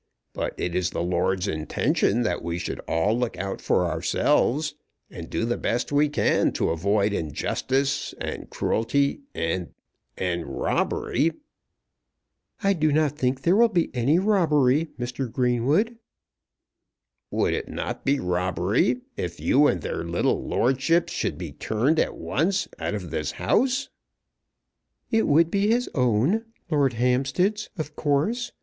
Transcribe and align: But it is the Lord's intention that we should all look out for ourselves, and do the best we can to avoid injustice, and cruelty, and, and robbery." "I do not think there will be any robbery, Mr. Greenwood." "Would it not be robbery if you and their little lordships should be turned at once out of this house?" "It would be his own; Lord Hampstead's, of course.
But 0.33 0.55
it 0.57 0.73
is 0.73 0.89
the 0.89 1.03
Lord's 1.03 1.47
intention 1.47 2.23
that 2.23 2.41
we 2.41 2.57
should 2.57 2.79
all 2.87 3.15
look 3.15 3.37
out 3.37 3.61
for 3.61 3.85
ourselves, 3.85 4.73
and 5.11 5.29
do 5.29 5.45
the 5.45 5.59
best 5.59 5.91
we 5.91 6.09
can 6.09 6.51
to 6.53 6.71
avoid 6.71 7.13
injustice, 7.13 8.15
and 8.19 8.49
cruelty, 8.49 9.21
and, 9.35 9.75
and 10.17 10.47
robbery." 10.59 11.33
"I 12.63 12.73
do 12.73 12.91
not 12.91 13.15
think 13.15 13.43
there 13.43 13.55
will 13.55 13.69
be 13.69 13.91
any 13.93 14.17
robbery, 14.17 14.87
Mr. 14.97 15.31
Greenwood." 15.31 15.99
"Would 17.29 17.53
it 17.53 17.69
not 17.69 18.03
be 18.03 18.19
robbery 18.19 19.01
if 19.17 19.39
you 19.39 19.67
and 19.67 19.81
their 19.83 20.03
little 20.03 20.43
lordships 20.43 21.13
should 21.13 21.37
be 21.37 21.51
turned 21.51 21.99
at 21.99 22.17
once 22.17 22.67
out 22.79 22.95
of 22.95 23.11
this 23.11 23.33
house?" 23.33 23.89
"It 25.11 25.27
would 25.27 25.51
be 25.51 25.67
his 25.67 25.91
own; 25.93 26.45
Lord 26.71 26.93
Hampstead's, 26.93 27.69
of 27.77 27.95
course. 27.95 28.51